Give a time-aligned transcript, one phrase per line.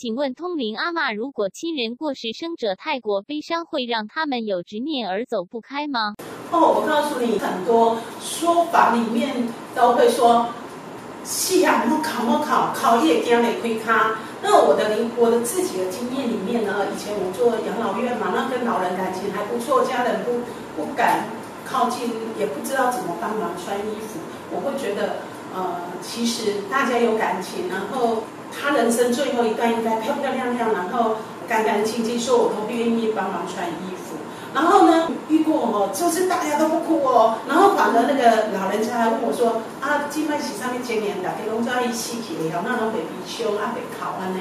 [0.00, 6.14] 请问通灵阿嬷，如果亲人过世，生者太过悲伤，会让他们有执念而走不开吗？
[6.50, 10.48] 哦，我告诉你，很多说法里面都会说，
[11.22, 14.16] 夕阳不考莫考，考也惊没亏卡。
[14.40, 20.40] 那我的灵，我的自己的经验里面呢，以前我做养老院嘛，那跟老人感情还不错，家人不
[20.80, 21.26] 不敢
[21.66, 22.08] 靠近，
[22.38, 24.18] 也不知道怎么帮忙穿衣服。
[24.50, 25.16] 我会觉得，
[25.54, 31.16] 呃，其实大家有感情，然后他人生最后一段应该漂漂亮亮，然后
[31.48, 34.16] 干干净净，说我都不愿意帮忙穿衣服。
[34.52, 44.40] 然后呢，遇过哦，就是大家都不哭哦，然后反而那个老人家还问我说：“啊，今麦是上面今年大家拢在一起去了，那拢被比凶啊，被考啊呢？”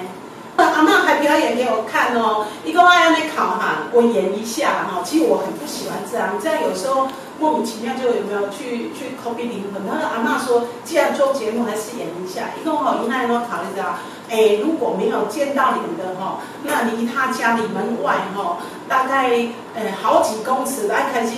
[0.57, 4.99] 阿妈还表演给我看哦，一个爱要那考哈，我演一下哈。
[5.05, 7.07] 其实我很不喜欢这样，这样有时候
[7.39, 9.85] 莫名其妙就有没有去去 copy 灵魂。
[9.88, 12.49] 然后阿妈说，既然做节目，还是演一下。
[12.59, 13.98] 一个好，一奈都考虑到，
[14.29, 18.57] 哎，如果没有见到你的哈，那离他家里门外哈，
[18.88, 19.29] 大概
[19.76, 21.34] 呃好几公尺，来开始。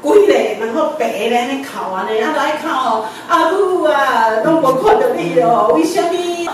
[0.00, 6.08] 跪嘞，然后白嘞，那考完嘞，啊来看哦，阿母啊，拢无看到你哦，为什么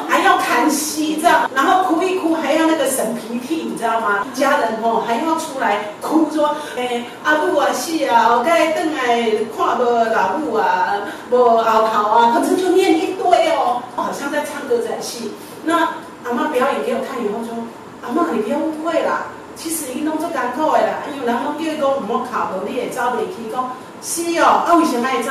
[0.09, 1.51] 还要看戏这样？
[1.55, 4.25] 然后哭一哭，还要那个擤鼻涕，你知道吗？
[4.33, 10.97] 家人哦还要出来哭说，诶，阿母啊死啊，我该等来看无老母啊，
[11.31, 15.35] 无后头啊，反正就念一堆哦，好像在唱歌仔戏。
[15.65, 15.81] 那
[16.25, 17.55] 阿妈表演给我看以后说，
[18.01, 19.27] 阿妈你不要误会啦。
[19.55, 23.53] 其实伊拢做艰苦的啦，因为人拢叫伊讲唔好考无，你会走袂去。
[23.53, 25.31] 讲是哦，啊为什么爱走？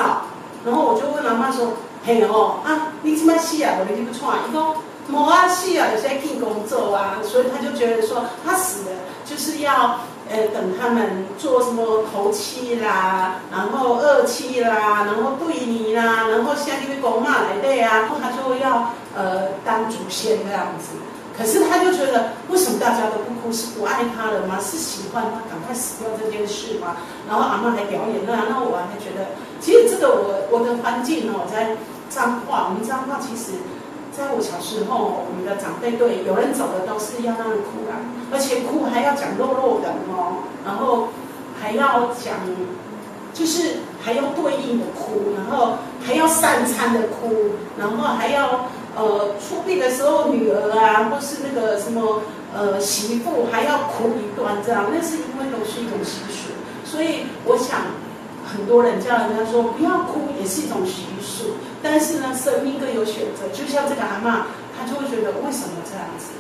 [0.63, 1.69] 然后我就问阿妈说：
[2.05, 3.73] 嘿哦，啊你怎么死啊？
[3.81, 4.37] 无你去不创？
[4.47, 4.63] 伊讲
[5.09, 20.95] 无啊死啊，有些去工作啊，所以他就觉得说他死了就是要呃等他们做什么头七啦，然后二七啦，然后对你啦，然后像那个公妈来对啊，他就要呃当祖先这样子。
[21.35, 23.51] 可是他就觉得，为什么大家都不哭？
[23.51, 24.59] 是不爱他了吗？
[24.61, 26.95] 是喜欢他赶快死掉这件事吗？
[27.27, 31.75] 然后阿妈还表演那，那我还觉得，其实这个我我的环境哦，在
[32.07, 33.53] 脏话，我们脏话其实，
[34.15, 37.97] 在我小时候，我们的长辈对有人走了都是要让人哭啊，
[38.31, 41.09] 而且哭还要讲肉肉的哦，然后
[41.59, 42.45] 还要讲，
[43.33, 48.65] 就是还要对应的哭，然后还要三餐的哭，然后还要。
[48.95, 52.21] 呃，出殡的时候，女儿啊，或是那个什么
[52.53, 56.53] 呃媳妇，还要哭一段这样，那是因为都是一种习俗。
[56.85, 57.79] 所以我想，
[58.55, 61.55] 很多人叫人家说不要哭，也是一种习俗。
[61.81, 64.47] 但是呢，生命各有选择，就像这个阿妈，
[64.77, 66.31] 她就会觉得为什么这样子？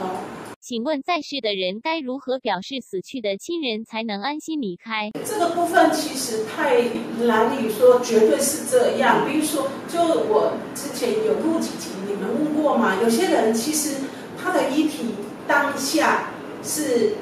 [0.00, 0.20] 哦，
[0.60, 5.10] 请问在世的人该如何表示死去的亲人才能安心离开？
[5.24, 6.82] 这个部分其实太
[7.24, 9.26] 难以说绝对是这样。
[9.26, 11.90] 比如说，就我之前有录几集。
[12.08, 12.96] 你们问过吗？
[13.02, 13.96] 有些人其实
[14.42, 15.14] 他的遗体
[15.46, 16.30] 当下
[16.62, 17.16] 是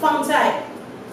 [0.00, 0.64] 放在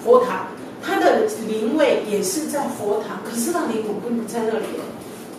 [0.04, 0.48] 佛堂，
[0.88, 4.66] 他的灵位也是在佛堂，可是那灵魂并不在那里。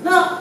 [0.03, 0.41] 那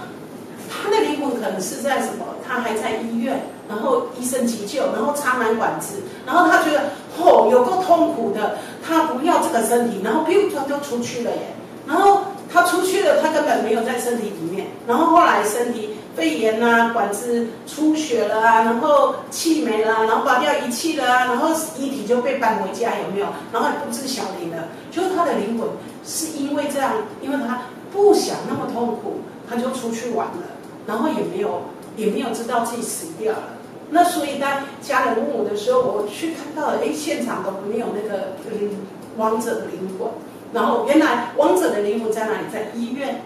[0.69, 2.25] 他的灵魂可能是在什么？
[2.45, 11.53] 他还在医院，然后医生急救，然后插满管子，然后他觉得哦，有够痛苦的，他不要这个身体，然后噗就就出去了耶。
[11.87, 15.96] 然后他出去了，他根本没有在身体里面，然后后来身体。
[16.17, 23.27] 肺炎啦，管子出血了啊，然后气没了，然后拔掉仪器了啊，然后遗体就被搬回家，有没有？
[23.53, 25.69] 然后也不知晓灵了，就是他的灵魂
[26.03, 30.57] 是因为这样，因为他不想那么痛苦，他就出去玩了，
[30.87, 33.43] 然后也没有也没有知道自己死掉了。
[33.91, 38.71] 那所以当家人问我的时候，我去看到了，哎，现场都没有那个嗯
[39.17, 40.09] 亡者的灵魂，
[40.51, 42.47] 然后原来亡者的灵魂在哪里？
[42.51, 43.21] 在医院。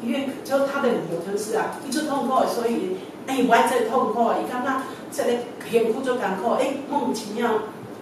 [0.00, 4.30] 因为就他的理由就是啊，一直痛苦，所以哎，我还在痛苦。
[4.40, 4.82] 你看他
[5.12, 5.38] 这里
[5.70, 7.50] 很哭就感哭，哎，莫名其妙，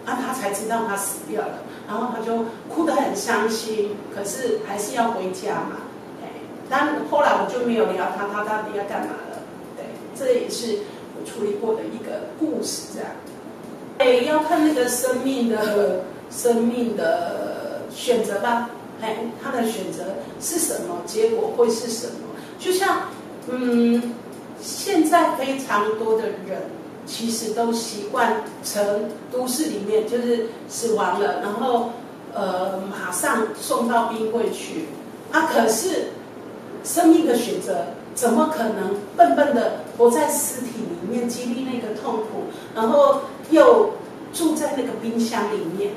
[0.05, 1.59] 啊，他才知道他死掉了，
[1.89, 5.89] 然后他就哭得很伤心，可是还是要回家嘛。
[6.23, 6.29] 哎，
[6.69, 9.43] 但后来我就没有聊他，他到底要干嘛了？
[9.77, 10.81] 对，这也是
[11.19, 13.11] 我处理过的一个故事，这样。
[13.99, 18.69] 哎，要看那个生命的生命的选择吧。
[19.01, 20.05] 哎，他的选择
[20.41, 21.03] 是什么？
[21.07, 22.13] 结果会是什么？
[22.59, 23.09] 就像，
[23.49, 24.15] 嗯，
[24.61, 26.63] 现在非常多的人
[27.07, 31.91] 其实都习惯成都市里面，就是死亡了，然后
[32.35, 34.87] 呃马上送到冰柜去。
[35.33, 36.09] 啊，可是
[36.85, 42.45] 生命的选择怎么可能笨笨的活在尸体里面，经历那个痛苦，
[42.75, 43.91] 然后又
[44.33, 45.93] 住在那个冰箱里面？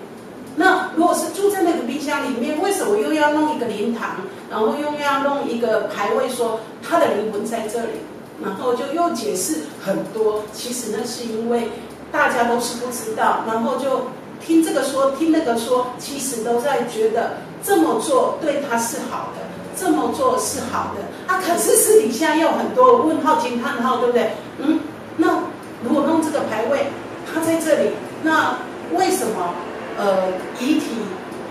[0.59, 4.17] 那如果是住在那个冰箱里面，为什么又要弄一个灵堂，
[4.51, 8.01] 然后又要弄一个牌位说他的灵魂在这里，
[8.43, 10.43] 然后就又解释很多。
[10.51, 11.69] 其实那是因为
[12.11, 14.07] 大家都是不知道，然后就
[14.45, 19.47] 听这个说，听那个说，其实都在觉得这么做对他是好的，
[19.77, 21.33] 这么做是好的。
[21.33, 24.31] 啊，可是私底下有很多问号、惊叹号，对不对？
[24.57, 24.81] 嗯，
[25.15, 25.41] 那
[25.85, 26.87] 如果弄这个牌位，
[27.33, 27.91] 他在这里，
[28.23, 28.57] 那
[28.93, 29.53] 为什么
[29.99, 30.85] 呃遗体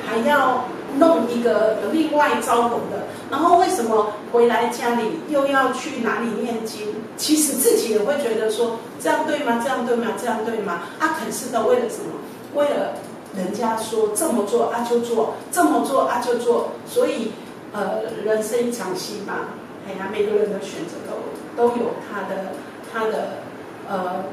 [0.07, 0.65] 还要
[0.97, 3.07] 弄一个另外招魂的？
[3.31, 6.89] 然后为什么回来家里又要去哪里念经？
[7.19, 9.61] 其实自己也会觉得说这样对吗？
[9.63, 10.07] 这样对吗？
[10.19, 10.81] 这样对吗？
[10.99, 12.15] 啊，可是都为了什么？
[12.55, 12.95] 为了
[13.37, 16.71] 人家说这么做啊就做，这么做啊就做。
[16.87, 17.33] 所以
[17.73, 19.51] 呃，人生一场戏嘛，
[19.87, 22.53] 哎呀，每个人的选择都都有他的
[22.91, 23.43] 他的
[23.91, 24.25] 呃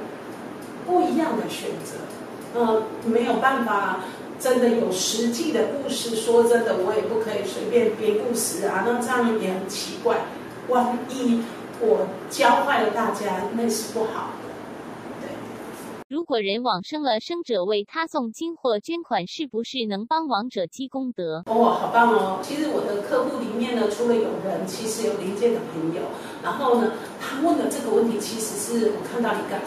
[0.85, 1.97] 不一样的选择。
[2.56, 4.00] 嗯，没有办法。
[4.38, 10.25] 真的有实际的故事，说真的，我也不可以随便编故事啊，那这样也很奇怪。
[10.68, 11.42] 万一
[11.80, 14.52] 我教坏了大家，那是不好的。
[15.22, 15.30] 对。
[16.10, 21.42] 如果人往生了，生者为他诵经或捐款，是不是能帮亡者积功德？
[21.46, 22.40] 哦，好棒哦！
[22.44, 26.02] 其实我的客户里面呢，除了有人，其实有临界的朋友，
[26.44, 26.92] 然后呢，
[27.22, 29.63] 他问的这个问题，其实是我看到一个阿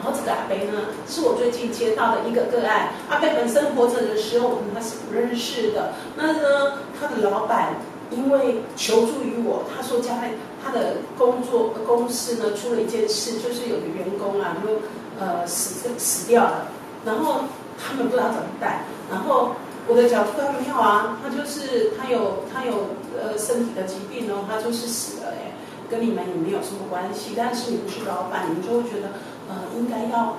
[0.00, 2.90] 然后这个阿贝呢，是我最近接到的一个个案。
[3.10, 5.92] 阿贝本身活着的时候，我跟他是不认识的。
[6.14, 7.74] 那呢，他的老板
[8.12, 10.34] 因为求助于我，他说家里
[10.64, 14.80] 他的工作公司呢出了一件事，就是有个员工啊，就
[15.18, 16.68] 呃死死掉了。
[17.04, 17.40] 然后
[17.76, 18.84] 他们不知道怎么办。
[19.10, 19.50] 然后
[19.88, 20.30] 我的角度
[20.60, 25.52] 没有啊，他就是他有他有呃身体的疾病哦，他就是死了哎，
[25.90, 27.34] 跟你们也没有什么关系。
[27.36, 29.10] 但是你不是老板，你们就会觉得。
[29.48, 30.36] 呃，应该要，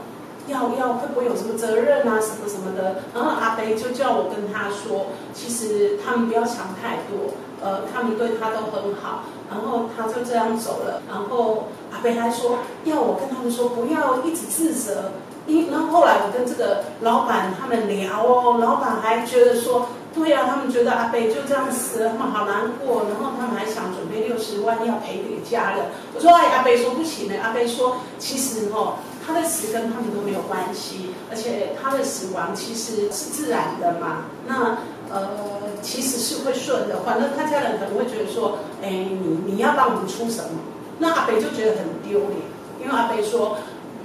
[0.48, 3.02] 要要会不会有什么责任啊，什么什么的？
[3.14, 9.24] 然后阿北就叫我跟他说，其实他们不要想太多，呃，他们对他都很好。
[9.50, 11.02] 然后他就这样走了。
[11.10, 15.12] 然后阿北还说，要我跟他们说，不要一直自责。
[15.48, 19.88] 因然后后来我跟这个老板他们聊哦，老板还觉得说，
[20.20, 23.06] 对呀，他们觉得阿北就这样死了，他们好难过。
[23.10, 25.86] 然后他们还想准备六十万要赔给家人。
[26.14, 27.42] 我说，哎，阿北说不行的。
[27.42, 34.26] 阿北说，其实哦，他的死跟他们都没有关系，而且他的死亡其实是自然的嘛。
[34.46, 34.80] 那
[35.10, 35.30] 呃，
[35.82, 37.02] 其实是会顺的。
[37.06, 40.60] 反正他家人可能会觉得说，哎，你你要帮我们出什么？
[41.00, 42.42] 那阿北就觉得很丢脸，
[42.84, 43.58] 因为阿北说。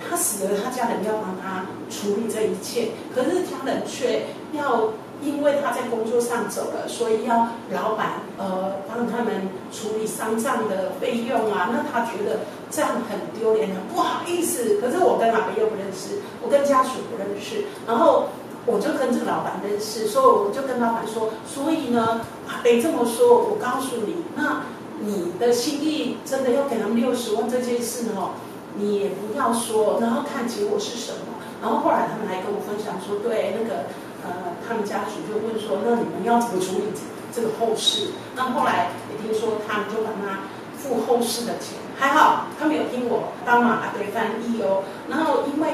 [0.06, 4.90] 他死了，他家人要帮他处理这一切，可是家人却要
[5.22, 11.70] 因为他在工作上走了，所以要老板呃帮他们处理丧葬的费用啊。
[11.72, 12.40] 那他觉得
[12.70, 14.78] 这样很丢脸，很不好意思。
[14.80, 18.28] 可是我跟阿北又不认识，我跟家属不认识，然后
[18.66, 24.62] 我就跟这个老板认识，所以我就跟老板说，所以呢，阿北这么说，我告诉你，那
[25.00, 28.30] 你的心意真的要给他们六十万这件事呢？
[28.76, 31.18] 你也不要说，然后看结果是什么。
[31.62, 33.84] 然后后来他们还跟我分享说，对那个
[34.24, 36.84] 呃，他们家属就问说，那你们要怎么处理
[37.32, 38.08] 这个后事？
[38.34, 40.40] 那后来也听说他们就帮他
[40.78, 44.82] 付后事的钱，还好他没有听我帮忙阿北翻译哦。
[45.08, 45.68] 然后因为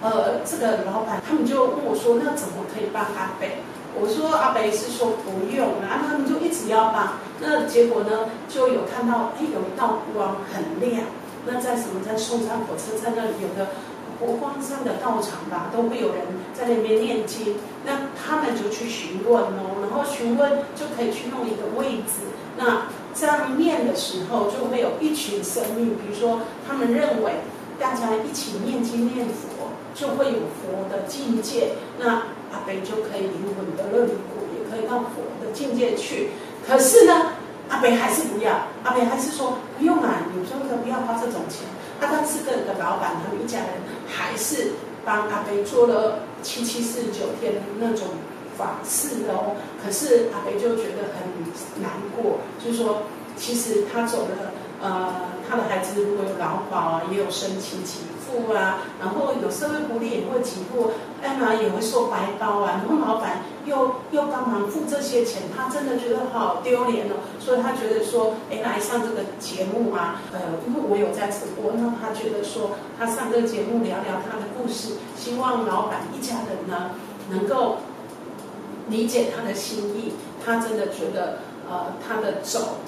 [0.00, 3.58] 呃这个老板他们就问我说，那怎么可以帮阿北？
[3.94, 7.20] 我说阿北是说不用，然后他们就一直要帮。
[7.40, 11.04] 那结果呢，就有看到哎有一道光很亮。
[11.44, 13.70] 那在什么在松山火车站那里有个
[14.22, 16.22] 国光山的道场吧，都会有人
[16.54, 17.56] 在那边念经。
[17.84, 22.30] 那他们就去询问哦，然后询问就可以去弄一个位置。
[22.56, 27.32] 那这样念的时候，就会有一群生命，比如说他们认为
[27.80, 31.72] 大家一起念经念佛，就会有佛的境界。
[31.98, 36.30] 那阿北就可以灵魂得乐离苦，也可以到佛的境界去。
[36.64, 37.32] 可是呢？
[37.68, 38.52] 阿北还是不要，
[38.84, 41.64] 阿北还是说不用啊，有时候不要花这种钱。
[41.98, 43.68] 他当时跟的老板他们一家人
[44.12, 44.72] 还是
[45.04, 48.08] 帮阿北做了七七四十九天那种
[48.56, 49.56] 法事哦。
[49.82, 53.04] 可是阿北就觉得很难过，就说
[53.36, 55.08] 其实他走了，呃，
[55.48, 57.86] 他的孩子如果有劳保啊，也有申请给
[58.18, 60.90] 付啊，然后有社会福利也会给付，
[61.22, 63.42] 艾玛也会收白包啊，然后老板。
[63.64, 76.90] 又又帮忙付这些钱，他真的觉得好丢脸哦，所以他觉得说，哎，来上这个节目啊，呃，因为我有在直播，那他觉得说，他上这个节目聊聊他的故事，希望老板一家人呢
[77.30, 77.76] 能够
[78.88, 80.14] 理解他的心意。
[80.44, 81.38] 他真的觉得，
[81.70, 82.78] 呃，他的走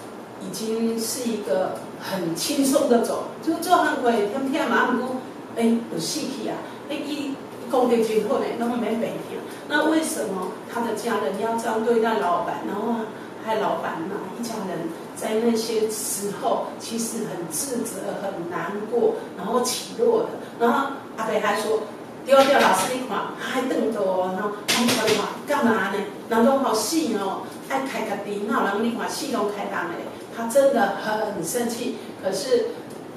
[0.46, 5.16] 已经是一个很轻松的走，就做很贵，天天马上都，
[5.56, 6.56] 哎，有戏皮啊，
[6.88, 7.34] 哎一。
[7.70, 12.58] 工地今后呢，那么没每天，那为什么他的家人要这样对待老板？
[12.68, 13.04] 然后
[13.44, 14.14] 害老板呢？
[14.38, 20.28] 一家人在那些时候其实很自责、很难过，然后起落的。
[20.60, 21.80] 然后阿北还说，
[22.24, 25.98] 丢掉老师你看，还瞪着哦，然后你看你看干嘛呢？
[26.28, 27.42] 人都好细哦，
[27.80, 30.04] 开个底，那人你看系统开大嘞，
[30.36, 32.66] 他真的很生气，可是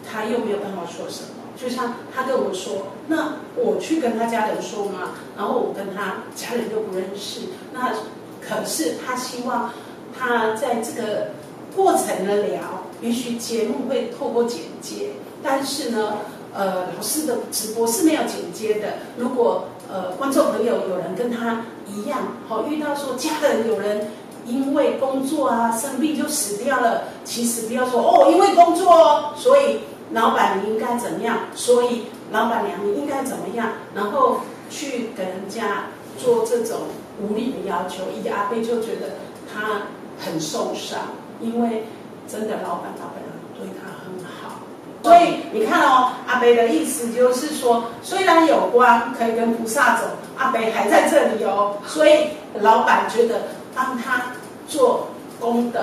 [0.09, 1.29] 他又没有办法说什么。
[1.55, 7.41] 就像他跟我说，那我去跟他家人说嘛，然后我跟他家人又不认识，
[7.73, 7.93] 那
[8.41, 9.71] 可是他希望
[10.17, 11.31] 他在这个
[11.75, 15.11] 过程的聊，也许节目会透过剪接，
[15.43, 16.17] 但是呢。
[16.53, 18.93] 呃，老师的直播是没有剪接的。
[19.17, 24.07] 如果呃观众朋友有人跟他一样，好遇到说家人有人
[24.47, 29.81] 因为工作啊生病就死掉了，其实不要说哦，因为工作哦，所以
[30.13, 31.37] 老板你应该怎么样？
[31.53, 33.67] 所以老板娘你应该怎么样？
[33.93, 34.37] 然后
[34.69, 35.87] 去给人家
[36.17, 36.79] 做这种
[37.21, 39.17] 无理的要求，一阿贝就觉得
[39.53, 39.83] 他
[40.17, 40.99] 很受伤，
[41.41, 41.85] 因为
[42.27, 44.55] 真的老板老板娘对他很好。
[45.03, 50.05] 所以你看哦，阿贝的意思就是说，虽然有光可以跟菩萨走，
[50.37, 51.77] 阿贝还在这里哦。
[51.85, 53.43] 所以老板觉得
[53.75, 54.25] 帮他
[54.67, 55.09] 做
[55.39, 55.79] 功德。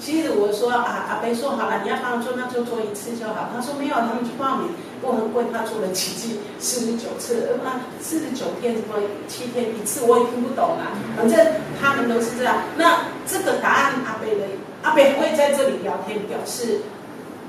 [0.00, 3.48] 其实我说啊，阿北说好了，你要帮我做，那就做一次就好。
[3.54, 4.68] 他说没有，他们去报名，
[5.00, 10.92] 我很贵，他做了奇迹，四十九次，呃，四十九天什么七天一次，我也听不懂啊。
[11.16, 11.38] 反正
[11.80, 12.56] 他们都是这样。
[12.76, 14.44] 那这个答案，阿北的
[14.82, 16.80] 阿北会在这里聊天表示。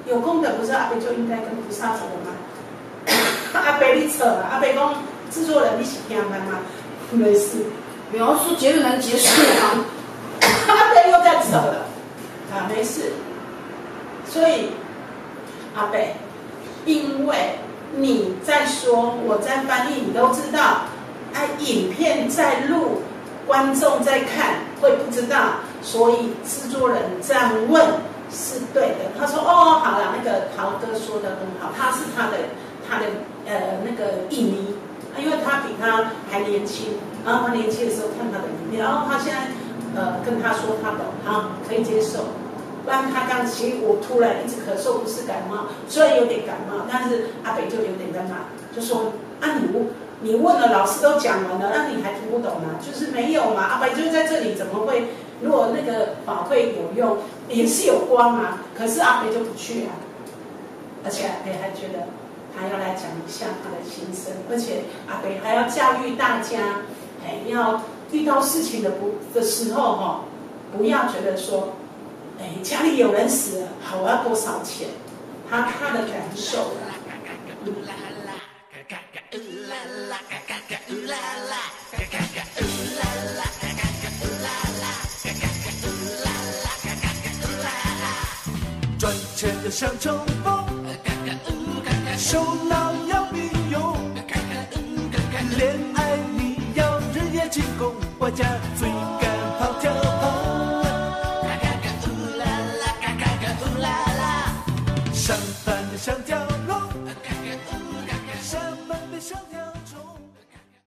[0.07, 2.29] 有功德不是阿北就应该跟菩萨走了吗？
[3.59, 4.93] 阿北你扯了，阿北讲
[5.31, 6.59] 制作人你是听班吗？
[7.09, 7.65] 没事，
[8.11, 9.83] 描述结论结束吗。
[10.67, 11.87] 阿北又在扯了，
[12.53, 13.13] 啊没事。
[14.35, 14.67] 所以
[15.77, 16.13] 阿北，
[16.85, 17.55] 因为
[17.95, 20.81] 你在说，我在翻译，你都知道。
[21.33, 23.01] 哎，影片在录，
[23.47, 25.37] 观众在看，会不知道，
[25.81, 27.81] 所以制作人这样问。
[28.29, 32.35] 是对的，他说哦，好了，那个陶哥说的很好，他是他的
[32.89, 33.05] 他的
[33.47, 34.75] 呃那个影迷，
[35.17, 36.87] 因为他比他还年轻，
[37.25, 39.47] 然后他年轻的时候看他的影片，然后他现在
[39.95, 42.25] 呃跟他说他懂，好可以接受。
[42.85, 49.11] 不然他刚其实我突然一直咳嗽，不是感冒，虽然有点感冒，但是阿北就有点在骂，就说
[49.41, 49.67] 啊你
[50.21, 52.79] 你问了，老师都讲完了，那你还听不懂吗？
[52.79, 55.07] 就是没有嘛，阿北就在这里，怎么会？
[55.41, 57.17] 如果那个法会有用，
[57.49, 59.91] 也是有光啊，可是阿北就不去啊，
[61.03, 62.07] 而且阿北还觉得
[62.55, 66.83] 他要来讲一下他的心声，而且阿北还要教育大家，
[67.25, 70.21] 哎，要遇到事情的不的时候哈，
[70.75, 71.73] 不要觉得说，
[72.39, 74.87] 哎，家里有人死了，好，我要多少钱？
[75.49, 76.73] 他他的感受。
[89.35, 90.65] 钱要像冲锋，
[92.17, 92.84] 手脑